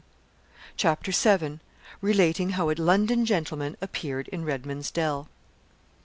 CHAPTER 0.77 1.11
VII. 1.11 1.59
RELATING 2.01 2.49
HOW 2.53 2.71
A 2.71 2.73
LONDON 2.73 3.23
GENTLEMAN 3.23 3.77
APPEARED 3.83 4.29
IN 4.29 4.43
REDMAN'S 4.43 4.89
DELL. 4.89 5.29